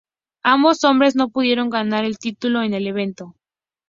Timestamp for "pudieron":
1.29-1.69